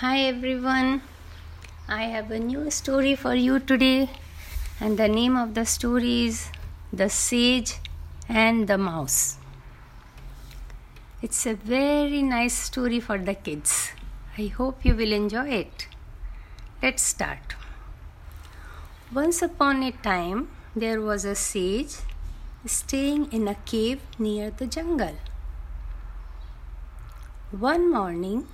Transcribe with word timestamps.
Hi 0.00 0.18
everyone. 0.28 1.00
I 1.88 2.02
have 2.14 2.30
a 2.30 2.38
new 2.38 2.70
story 2.70 3.14
for 3.16 3.34
you 3.34 3.58
today, 3.58 4.10
and 4.78 4.98
the 4.98 5.08
name 5.08 5.36
of 5.42 5.54
the 5.54 5.64
story 5.64 6.26
is 6.26 6.50
The 6.92 7.08
Sage 7.08 7.76
and 8.28 8.68
the 8.68 8.76
Mouse. 8.76 9.38
It's 11.22 11.46
a 11.46 11.54
very 11.54 12.20
nice 12.20 12.52
story 12.52 13.00
for 13.00 13.16
the 13.16 13.32
kids. 13.32 13.92
I 14.36 14.48
hope 14.48 14.84
you 14.84 14.94
will 14.94 15.12
enjoy 15.12 15.48
it. 15.60 15.86
Let's 16.82 17.02
start. 17.02 17.54
Once 19.10 19.40
upon 19.40 19.82
a 19.82 19.92
time, 19.92 20.50
there 20.74 21.00
was 21.00 21.24
a 21.24 21.34
sage 21.34 21.96
staying 22.66 23.32
in 23.32 23.48
a 23.48 23.54
cave 23.72 24.02
near 24.18 24.50
the 24.50 24.66
jungle. 24.66 25.16
One 27.50 27.90
morning, 27.90 28.46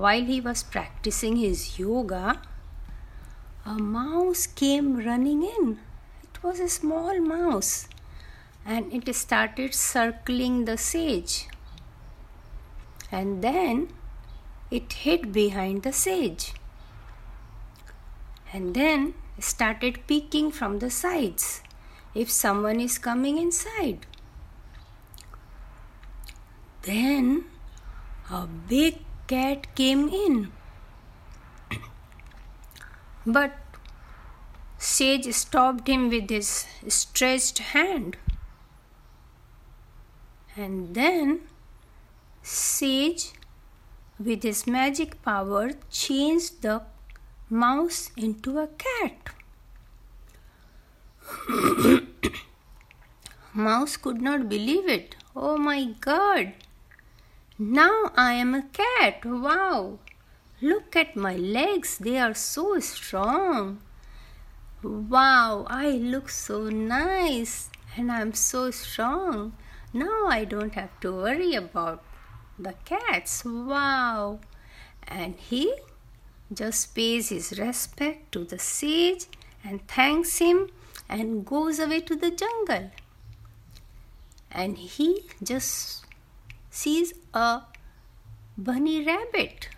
while 0.00 0.24
he 0.24 0.40
was 0.40 0.62
practicing 0.62 1.36
his 1.36 1.78
yoga, 1.78 2.40
a 3.66 3.74
mouse 3.74 4.46
came 4.46 4.96
running 5.04 5.42
in. 5.42 5.78
It 6.22 6.42
was 6.42 6.60
a 6.60 6.68
small 6.68 7.20
mouse 7.20 7.88
and 8.64 8.92
it 8.92 9.14
started 9.14 9.74
circling 9.74 10.64
the 10.64 10.76
sage. 10.76 11.48
And 13.10 13.42
then 13.42 13.88
it 14.70 14.92
hid 14.92 15.32
behind 15.32 15.82
the 15.82 15.92
sage. 15.92 16.52
And 18.52 18.74
then 18.74 19.14
started 19.38 20.06
peeking 20.06 20.50
from 20.50 20.78
the 20.78 20.90
sides 20.90 21.62
if 22.14 22.30
someone 22.30 22.80
is 22.80 22.98
coming 22.98 23.38
inside. 23.38 24.06
Then 26.82 27.44
a 28.30 28.46
big 28.46 28.98
cat 29.28 29.66
came 29.74 30.08
in. 30.08 30.50
But 33.26 33.52
Sage 34.78 35.32
stopped 35.34 35.86
him 35.86 36.08
with 36.08 36.30
his 36.30 36.66
stretched 36.88 37.58
hand. 37.58 38.16
And 40.56 40.94
then 40.94 41.40
Sage, 42.42 43.32
with 44.18 44.42
his 44.42 44.66
magic 44.66 45.20
power, 45.22 45.72
changed 45.90 46.62
the 46.62 46.82
mouse 47.50 48.10
into 48.16 48.58
a 48.58 48.68
cat. 48.86 49.34
mouse 53.52 53.96
could 53.98 54.22
not 54.22 54.48
believe 54.48 54.88
it. 54.88 55.16
Oh 55.36 55.58
my 55.58 55.84
god! 56.00 56.54
Now 57.60 58.12
I 58.16 58.34
am 58.34 58.54
a 58.54 58.62
cat. 58.62 59.24
Wow! 59.24 59.98
Look 60.60 60.94
at 60.94 61.16
my 61.16 61.34
legs, 61.34 61.98
they 61.98 62.16
are 62.16 62.34
so 62.34 62.78
strong. 62.78 63.80
Wow, 64.80 65.66
I 65.68 65.90
look 65.90 66.28
so 66.28 66.68
nice 66.68 67.68
and 67.96 68.12
I'm 68.12 68.32
so 68.32 68.70
strong. 68.70 69.54
Now 69.92 70.26
I 70.28 70.44
don't 70.44 70.74
have 70.74 71.00
to 71.00 71.10
worry 71.10 71.56
about 71.56 72.04
the 72.56 72.74
cats. 72.84 73.44
Wow! 73.44 74.38
And 75.08 75.34
he 75.34 75.74
just 76.54 76.94
pays 76.94 77.30
his 77.30 77.58
respect 77.58 78.30
to 78.32 78.44
the 78.44 78.60
sage 78.60 79.26
and 79.64 79.84
thanks 79.88 80.38
him 80.38 80.70
and 81.08 81.44
goes 81.44 81.80
away 81.80 82.02
to 82.02 82.14
the 82.14 82.30
jungle. 82.30 82.92
And 84.52 84.78
he 84.78 85.24
just 85.42 86.04
sees 86.78 87.12
a 87.34 87.62
bunny 88.56 89.04
rabbit. 89.04 89.68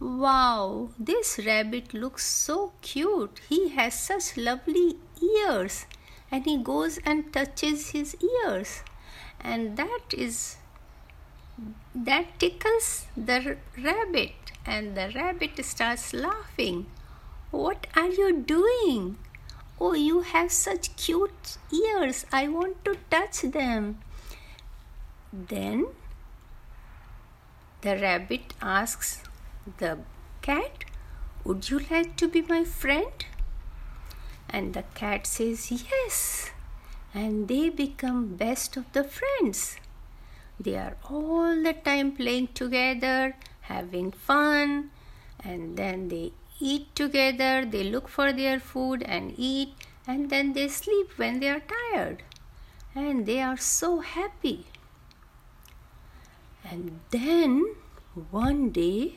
Wow, 0.00 0.90
this 0.98 1.40
rabbit 1.44 1.94
looks 1.94 2.26
so 2.26 2.72
cute. 2.82 3.40
He 3.48 3.70
has 3.70 3.98
such 3.98 4.36
lovely 4.36 4.98
ears, 5.22 5.86
and 6.30 6.44
he 6.44 6.58
goes 6.58 6.98
and 7.04 7.32
touches 7.32 7.90
his 7.90 8.16
ears, 8.22 8.82
and 9.40 9.76
that 9.76 10.14
is 10.26 10.56
that 11.94 12.38
tickles 12.38 13.06
the 13.16 13.56
rabbit, 13.88 14.52
and 14.64 14.96
the 14.96 15.10
rabbit 15.14 15.64
starts 15.64 16.12
laughing. 16.12 16.86
What 17.50 17.86
are 17.96 18.10
you 18.22 18.32
doing? 18.54 19.16
Oh, 19.80 19.94
you 19.94 20.20
have 20.20 20.50
such 20.52 20.94
cute 20.96 21.56
ears. 21.72 22.26
I 22.32 22.48
want 22.48 22.84
to 22.84 22.96
touch 23.10 23.42
them. 23.42 23.98
Then 25.36 25.88
the 27.80 27.96
rabbit 27.98 28.54
asks 28.62 29.20
the 29.78 29.98
cat, 30.42 30.84
Would 31.42 31.70
you 31.70 31.80
like 31.90 32.14
to 32.18 32.28
be 32.28 32.42
my 32.42 32.62
friend? 32.62 33.24
And 34.48 34.74
the 34.74 34.84
cat 34.94 35.26
says, 35.26 35.72
Yes. 35.72 36.50
And 37.12 37.48
they 37.48 37.68
become 37.68 38.36
best 38.36 38.76
of 38.76 38.92
the 38.92 39.02
friends. 39.02 39.76
They 40.60 40.76
are 40.76 40.96
all 41.10 41.60
the 41.60 41.72
time 41.72 42.12
playing 42.12 42.48
together, 42.54 43.34
having 43.62 44.12
fun, 44.12 44.90
and 45.42 45.76
then 45.76 46.10
they 46.10 46.30
eat 46.60 46.94
together, 46.94 47.64
they 47.64 47.82
look 47.82 48.06
for 48.06 48.32
their 48.32 48.60
food 48.60 49.02
and 49.02 49.34
eat, 49.36 49.70
and 50.06 50.30
then 50.30 50.52
they 50.52 50.68
sleep 50.68 51.18
when 51.18 51.40
they 51.40 51.48
are 51.48 51.62
tired. 51.92 52.22
And 52.94 53.26
they 53.26 53.42
are 53.42 53.56
so 53.56 53.98
happy. 53.98 54.66
And 56.64 57.00
then 57.10 57.74
one 58.30 58.70
day 58.70 59.16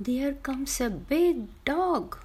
there 0.00 0.32
comes 0.32 0.80
a 0.80 0.90
big 0.90 1.46
dog. 1.64 2.18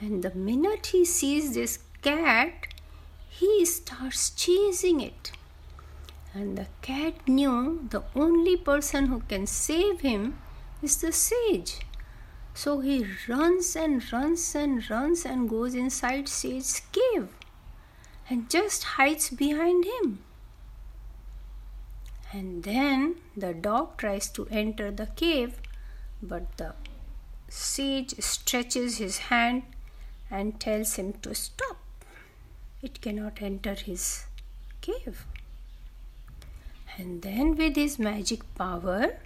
And 0.00 0.22
the 0.22 0.34
minute 0.34 0.86
he 0.86 1.04
sees 1.04 1.54
this 1.54 1.78
cat, 2.02 2.68
he 3.28 3.64
starts 3.64 4.30
chasing 4.30 5.00
it. 5.00 5.32
And 6.34 6.56
the 6.56 6.66
cat 6.82 7.26
knew 7.26 7.86
the 7.90 8.02
only 8.14 8.56
person 8.56 9.06
who 9.06 9.20
can 9.20 9.46
save 9.46 10.00
him 10.00 10.38
is 10.82 10.98
the 10.98 11.12
sage. 11.12 11.80
So 12.54 12.80
he 12.80 13.06
runs 13.28 13.74
and 13.76 14.02
runs 14.12 14.54
and 14.54 14.88
runs 14.90 15.24
and 15.24 15.48
goes 15.48 15.74
inside 15.74 16.28
Sage's 16.28 16.82
cave 16.92 17.28
and 18.28 18.50
just 18.50 18.84
hides 18.84 19.30
behind 19.30 19.84
him. 19.84 20.20
And 22.32 22.62
then 22.62 23.16
the 23.36 23.54
dog 23.54 23.96
tries 23.96 24.28
to 24.30 24.46
enter 24.50 24.90
the 24.90 25.06
cave, 25.06 25.60
but 26.22 26.56
the 26.58 26.74
sage 27.48 28.14
stretches 28.20 28.98
his 28.98 29.18
hand 29.18 29.62
and 30.30 30.60
tells 30.60 30.96
him 30.96 31.14
to 31.22 31.34
stop. 31.34 31.78
It 32.82 33.00
cannot 33.00 33.40
enter 33.40 33.74
his 33.74 34.26
cave. 34.80 35.26
And 36.96 37.22
then, 37.22 37.56
with 37.56 37.76
his 37.76 37.98
magic 37.98 38.42
power, 38.56 39.18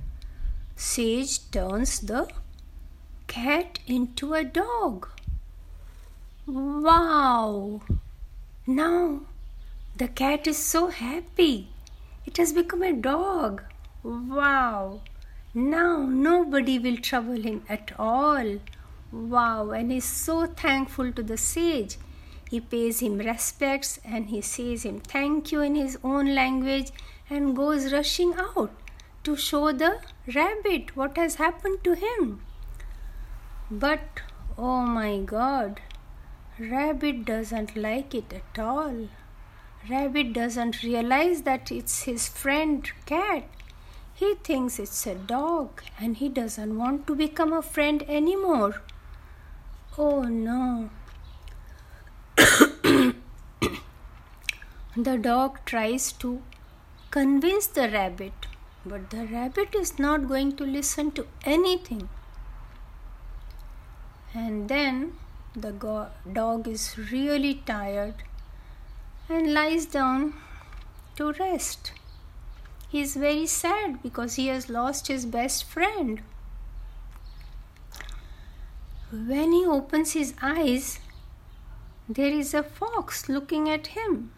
Sage 0.76 1.50
turns 1.50 2.00
the 2.00 2.28
cat 3.26 3.78
into 3.86 4.34
a 4.34 4.44
dog. 4.44 5.08
Wow! 6.46 7.82
Now 8.66 9.20
the 9.96 10.08
cat 10.08 10.46
is 10.46 10.58
so 10.58 10.88
happy. 10.88 11.71
It 12.26 12.36
has 12.36 12.52
become 12.52 12.82
a 12.82 12.92
dog. 12.92 13.62
Wow. 14.02 15.00
Now 15.54 15.98
nobody 15.98 16.78
will 16.78 16.96
trouble 16.96 17.40
him 17.40 17.64
at 17.68 17.92
all. 17.98 18.58
Wow. 19.10 19.70
And 19.70 19.92
he's 19.92 20.04
so 20.04 20.46
thankful 20.46 21.12
to 21.12 21.22
the 21.22 21.36
sage. 21.36 21.98
He 22.50 22.60
pays 22.60 23.00
him 23.00 23.18
respects 23.18 23.98
and 24.04 24.28
he 24.28 24.42
says 24.42 24.84
him 24.84 25.00
thank 25.00 25.52
you 25.52 25.62
in 25.62 25.74
his 25.74 25.98
own 26.04 26.34
language 26.34 26.90
and 27.30 27.56
goes 27.56 27.92
rushing 27.92 28.34
out 28.34 28.72
to 29.24 29.36
show 29.36 29.72
the 29.72 30.00
rabbit 30.34 30.94
what 30.94 31.16
has 31.16 31.36
happened 31.36 31.82
to 31.84 31.94
him. 31.94 32.42
But 33.70 34.20
oh 34.58 34.82
my 34.82 35.20
god, 35.20 35.80
rabbit 36.58 37.24
doesn't 37.24 37.74
like 37.74 38.14
it 38.14 38.32
at 38.32 38.58
all. 38.58 39.08
Rabbit 39.90 40.32
doesn't 40.32 40.84
realize 40.84 41.42
that 41.42 41.72
it's 41.72 42.04
his 42.04 42.28
friend 42.28 42.88
cat. 43.04 43.48
He 44.14 44.34
thinks 44.36 44.78
it's 44.78 45.06
a 45.08 45.16
dog 45.16 45.82
and 45.98 46.16
he 46.16 46.28
doesn't 46.28 46.78
want 46.78 47.08
to 47.08 47.16
become 47.16 47.52
a 47.52 47.62
friend 47.62 48.04
anymore. 48.08 48.80
Oh 49.98 50.22
no. 50.22 50.90
the 54.96 55.18
dog 55.20 55.58
tries 55.64 56.12
to 56.12 56.42
convince 57.10 57.66
the 57.66 57.88
rabbit, 57.88 58.46
but 58.86 59.10
the 59.10 59.26
rabbit 59.26 59.74
is 59.74 59.98
not 59.98 60.28
going 60.28 60.54
to 60.56 60.64
listen 60.64 61.10
to 61.12 61.26
anything. 61.44 62.08
And 64.32 64.68
then 64.68 65.14
the 65.56 65.72
go- 65.72 66.10
dog 66.32 66.68
is 66.68 66.96
really 67.10 67.54
tired 67.66 68.22
and 69.28 69.52
lies 69.54 69.86
down 69.86 70.34
to 71.16 71.32
rest. 71.32 71.92
he 72.92 73.00
is 73.00 73.12
very 73.16 73.46
sad 73.46 74.02
because 74.02 74.34
he 74.34 74.48
has 74.48 74.68
lost 74.68 75.06
his 75.08 75.24
best 75.34 75.64
friend. 75.64 76.20
When 79.10 79.52
he 79.52 79.64
opens 79.66 80.12
his 80.12 80.34
eyes, 80.42 80.98
there 82.06 82.32
is 82.40 82.52
a 82.52 82.62
fox 82.62 83.28
looking 83.30 83.70
at 83.70 83.88
him. 83.88 84.30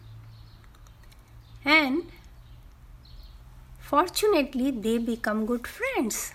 And 1.65 2.03
fortunately, 3.79 4.71
they 4.71 4.97
become 4.99 5.45
good 5.45 5.67
friends. 5.67 6.33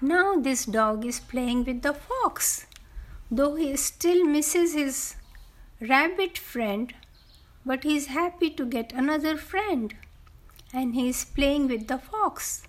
Now, 0.00 0.36
this 0.36 0.64
dog 0.64 1.04
is 1.04 1.18
playing 1.18 1.64
with 1.64 1.82
the 1.82 1.94
fox, 1.94 2.66
though 3.30 3.56
he 3.56 3.74
still 3.76 4.24
misses 4.24 4.74
his 4.74 5.16
rabbit 5.80 6.38
friend, 6.38 6.94
but 7.66 7.82
he 7.82 7.96
is 7.96 8.06
happy 8.06 8.48
to 8.48 8.64
get 8.64 8.92
another 8.92 9.36
friend 9.36 9.94
and 10.72 10.94
he 10.94 11.08
is 11.08 11.24
playing 11.24 11.66
with 11.66 11.88
the 11.88 11.98
fox. 11.98 12.62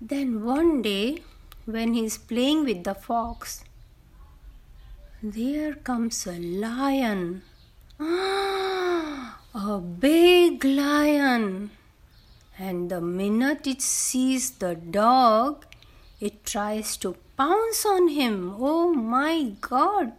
Then 0.00 0.44
one 0.44 0.80
day, 0.82 1.22
when 1.66 1.92
he 1.94 2.04
is 2.06 2.16
playing 2.16 2.64
with 2.64 2.84
the 2.84 2.94
fox, 2.94 3.64
there 5.22 5.74
comes 5.74 6.26
a 6.26 6.38
lion. 6.38 7.42
a 8.00 9.78
big 9.78 10.64
lion. 10.64 11.70
And 12.58 12.90
the 12.90 13.00
minute 13.00 13.66
it 13.66 13.82
sees 13.82 14.50
the 14.52 14.74
dog, 14.74 15.64
it 16.20 16.44
tries 16.44 16.96
to 16.98 17.16
pounce 17.36 17.84
on 17.84 18.08
him. 18.08 18.54
Oh 18.58 18.92
my 18.92 19.54
God! 19.60 20.12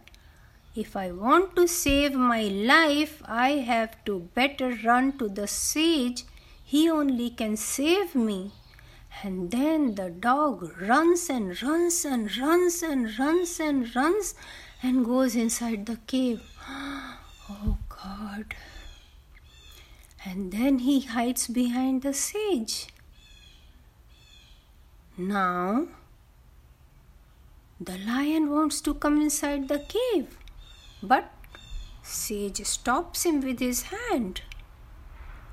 If 0.76 0.94
I 0.94 1.10
want 1.10 1.56
to 1.56 1.66
save 1.66 2.14
my 2.14 2.42
life, 2.42 3.22
I 3.24 3.50
have 3.70 4.04
to 4.04 4.28
better 4.34 4.78
run 4.84 5.16
to 5.18 5.28
the 5.28 5.46
sage. 5.46 6.24
He 6.62 6.90
only 6.90 7.30
can 7.30 7.56
save 7.56 8.14
me. 8.14 8.52
And 9.22 9.50
then 9.50 9.94
the 9.94 10.10
dog 10.10 10.78
runs 10.80 11.30
and 11.30 11.60
runs 11.62 12.04
and 12.04 12.36
runs 12.36 12.82
and 12.82 13.18
runs 13.18 13.58
and 13.58 13.96
runs 13.96 14.34
and 14.82 15.04
goes 15.04 15.34
inside 15.34 15.86
the 15.86 15.96
cave. 16.06 16.42
Oh 17.48 17.78
God. 17.88 18.54
And 20.24 20.50
then 20.50 20.80
he 20.80 21.02
hides 21.02 21.46
behind 21.46 22.02
the 22.02 22.12
sage. 22.12 22.88
Now, 25.16 25.86
the 27.80 27.98
lion 27.98 28.50
wants 28.50 28.80
to 28.82 28.94
come 28.94 29.20
inside 29.22 29.68
the 29.68 29.78
cave, 29.78 30.36
but 31.02 31.30
Sage 32.02 32.64
stops 32.64 33.24
him 33.24 33.40
with 33.40 33.58
his 33.60 33.82
hand. 33.82 34.42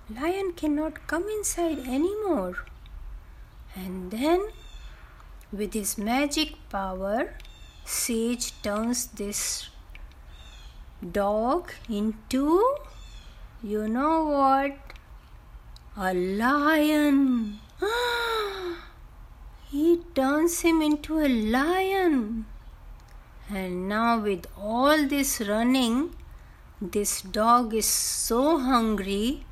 Lion 0.10 0.54
cannot 0.54 1.08
come 1.08 1.28
inside 1.30 1.80
anymore. 1.80 2.66
And 3.76 4.12
then, 4.12 4.48
with 5.52 5.74
his 5.74 5.98
magic 5.98 6.58
power, 6.70 7.34
Sage 7.86 8.62
turns 8.62 9.08
this 9.08 9.70
dog 11.12 11.72
into, 11.90 12.78
you 13.64 13.88
know 13.88 14.26
what? 14.26 14.78
A 15.98 16.14
lion. 16.14 17.60
he 19.72 20.02
turns 20.14 20.62
him 20.62 20.82
into 20.82 21.20
a 21.20 21.28
lion. 21.28 22.46
And 23.50 23.90
now, 23.90 24.20
with 24.20 24.46
all 24.58 25.06
this 25.06 25.42
running, 25.42 26.16
this 26.82 27.22
dog 27.22 27.74
is 27.74 27.86
so 27.86 28.58
hungry 28.58 29.46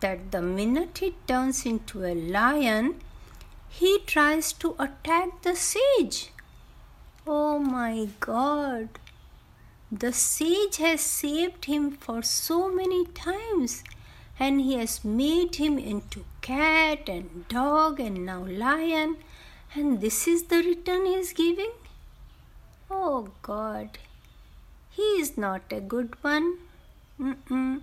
that 0.00 0.30
the 0.32 0.42
minute 0.42 0.98
he 0.98 1.14
turns 1.26 1.64
into 1.66 2.04
a 2.04 2.14
lion, 2.14 3.00
he 3.68 4.00
tries 4.06 4.52
to 4.54 4.74
attack 4.78 5.42
the 5.42 5.54
sage. 5.56 6.30
Oh 7.26 7.58
my 7.58 8.08
god! 8.20 8.88
The 9.90 10.12
sage 10.12 10.76
has 10.76 11.00
saved 11.00 11.64
him 11.64 11.90
for 11.90 12.22
so 12.22 12.68
many 12.68 13.06
times, 13.06 13.82
and 14.38 14.60
he 14.60 14.74
has 14.74 15.04
made 15.04 15.56
him 15.56 15.78
into 15.78 16.24
cat 16.42 17.08
and 17.08 17.48
dog 17.48 17.98
and 17.98 18.24
now 18.26 18.44
lion, 18.44 19.16
and 19.74 20.00
this 20.00 20.28
is 20.28 20.44
the 20.44 20.62
return 20.62 21.06
he 21.06 21.14
is 21.14 21.32
giving? 21.32 21.72
Oh 23.28 23.32
God, 23.42 23.98
he 24.88 25.02
is 25.22 25.36
not 25.36 25.70
a 25.70 25.80
good 25.80 26.14
one. 26.22 26.60
Mm-mm. 27.20 27.82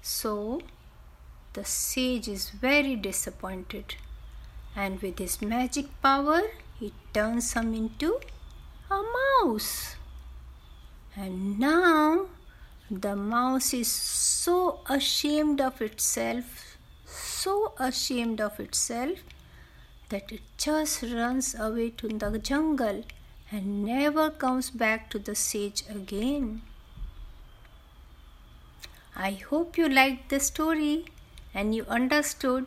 So, 0.00 0.62
the 1.52 1.64
sage 1.64 2.26
is 2.26 2.48
very 2.48 2.96
disappointed, 2.96 3.96
and 4.74 5.02
with 5.02 5.18
his 5.18 5.42
magic 5.42 5.90
power, 6.00 6.40
he 6.80 6.94
turns 7.12 7.52
him 7.52 7.74
into 7.74 8.18
a 8.90 9.02
mouse. 9.18 9.96
And 11.14 11.58
now 11.58 12.28
the 12.90 13.14
mouse 13.14 13.74
is 13.74 13.92
so 13.92 14.80
ashamed 14.88 15.60
of 15.60 15.82
itself, 15.82 16.78
so 17.04 17.74
ashamed 17.78 18.40
of 18.40 18.58
itself 18.58 19.18
that 20.08 20.32
it 20.32 20.40
just 20.56 21.02
runs 21.02 21.54
away 21.54 21.90
to 21.90 22.08
the 22.08 22.38
jungle 22.38 23.04
and 23.50 23.84
never 23.84 24.30
comes 24.30 24.70
back 24.70 25.08
to 25.10 25.18
the 25.18 25.34
sage 25.34 25.82
again. 25.88 26.62
I 29.14 29.32
hope 29.32 29.78
you 29.78 29.88
liked 29.88 30.28
the 30.28 30.40
story 30.40 31.06
and 31.54 31.74
you 31.74 31.84
understood 31.86 32.66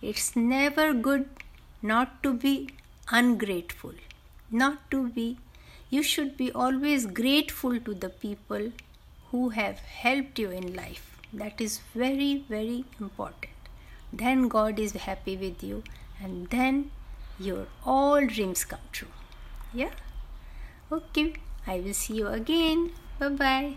it's 0.00 0.36
never 0.36 0.92
good 0.92 1.28
not 1.82 2.22
to 2.22 2.32
be 2.32 2.70
ungrateful, 3.10 3.94
not 4.50 4.90
to 4.90 5.08
be 5.08 5.38
you 5.90 6.02
should 6.02 6.36
be 6.36 6.52
always 6.52 7.06
grateful 7.06 7.80
to 7.80 7.94
the 7.94 8.10
people 8.10 8.72
who 9.30 9.48
have 9.50 9.78
helped 9.78 10.38
you 10.38 10.50
in 10.50 10.74
life. 10.74 11.18
That 11.32 11.60
is 11.60 11.80
very, 11.94 12.44
very 12.48 12.84
important. 13.00 13.52
Then 14.12 14.48
God 14.48 14.78
is 14.78 14.92
happy 14.92 15.36
with 15.36 15.62
you, 15.62 15.82
and 16.22 16.48
then 16.48 16.90
your 17.38 17.66
all 17.84 18.26
dreams 18.26 18.64
come 18.64 18.86
true. 18.92 19.08
Yeah? 19.72 19.90
Okay, 20.92 21.32
I 21.66 21.80
will 21.80 21.94
see 21.94 22.16
you 22.20 22.26
again. 22.28 22.92
Bye 23.18 23.28
bye. 23.30 23.76